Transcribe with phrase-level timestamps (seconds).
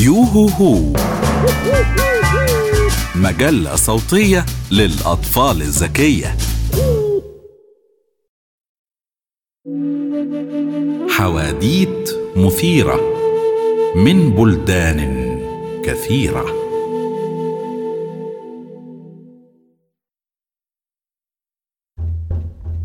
[0.00, 0.92] يوهو هو
[3.16, 6.36] مجلة صوتية للأطفال الذكية.
[11.10, 13.00] حواديت مثيرة
[13.96, 15.40] من بلدان
[15.84, 16.44] كثيرة.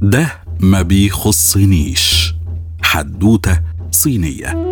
[0.01, 2.33] ده ما بيخصنيش
[2.81, 3.61] حدوتة
[3.91, 4.64] صينية.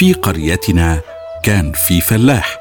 [0.00, 1.00] في قريتنا
[1.42, 2.58] كان في فلاح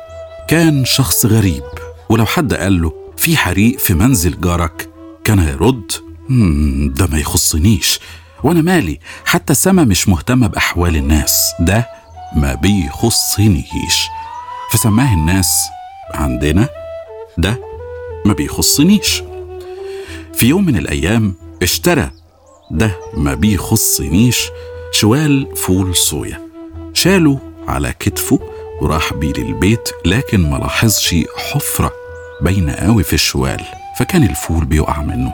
[0.47, 1.63] كان شخص غريب
[2.09, 4.89] ولو حد قال له في حريق في منزل جارك
[5.23, 5.91] كان هيرد
[6.29, 7.99] "مم، ده ما يخصنيش
[8.43, 11.89] وأنا مالي حتى السما مش مهتمة بأحوال الناس ده
[12.35, 14.07] ما بيخصنيش.
[14.71, 15.59] فسماه الناس
[16.13, 16.69] عندنا
[17.37, 17.59] ده
[18.25, 19.23] ما بيخصنيش.
[20.33, 22.11] في يوم من الأيام اشترى
[22.71, 24.49] ده ما بيخصنيش
[24.91, 26.48] شوال فول صويا.
[27.01, 28.39] شاله على كتفه
[28.81, 31.91] وراح بيه للبيت لكن ما لاحظش حفرة
[32.41, 33.61] باينة قوي في الشوال
[33.99, 35.33] فكان الفول بيقع منه.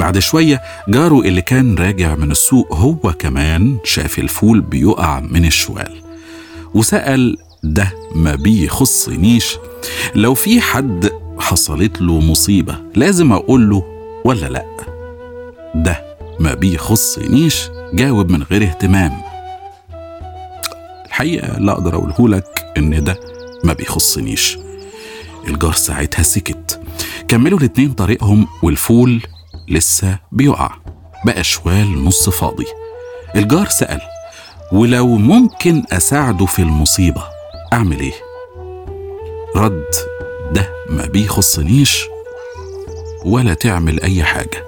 [0.00, 6.02] بعد شوية جاره اللي كان راجع من السوق هو كمان شاف الفول بيقع من الشوال.
[6.74, 9.56] وسأل ده ما بيخصنيش؟
[10.14, 13.82] لو في حد حصلت له مصيبة لازم أقول له
[14.24, 14.64] ولا لأ؟
[15.74, 19.29] ده ما بيخصنيش؟ جاوب من غير اهتمام.
[21.20, 23.20] الحقيقة لا أقدر أقوله لك إن ده
[23.64, 24.58] ما بيخصنيش.
[25.48, 26.80] الجار ساعتها سكت.
[27.28, 29.22] كملوا الاتنين طريقهم والفول
[29.68, 30.70] لسه بيقع.
[31.26, 32.66] بقى شوال نص فاضي.
[33.36, 34.00] الجار سأل
[34.72, 37.22] ولو ممكن أساعده في المصيبة
[37.72, 38.14] أعمل إيه؟
[39.56, 39.90] رد
[40.52, 42.04] ده ما بيخصنيش
[43.24, 44.64] ولا تعمل أي حاجة.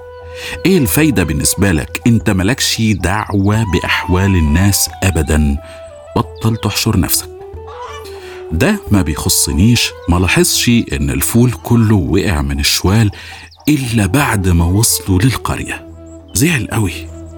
[0.65, 5.57] إيه الفايدة بالنسبة لك؟ أنت ملكش دعوة بأحوال الناس أبدا.
[6.15, 7.29] بطل تحشر نفسك.
[8.51, 13.11] ده ما بيخصنيش ما لاحظش إن الفول كله وقع من الشوال
[13.69, 15.87] إلا بعد ما وصلوا للقرية.
[16.33, 16.93] زعل قوي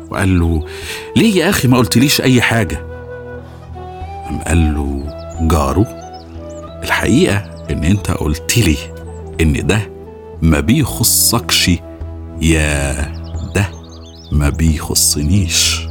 [0.10, 0.66] وقال له
[1.16, 2.86] ليه يا أخي ما قلتليش أي حاجة؟
[4.26, 5.04] قام قال له
[5.42, 5.88] جاره
[6.84, 7.38] الحقيقة
[7.72, 8.78] إن أنت قلت لي
[9.42, 9.90] إن ده
[10.42, 11.72] ما بيخصكش.
[12.42, 12.94] يا
[13.56, 13.70] ده
[14.32, 15.85] ما بيخصنيش.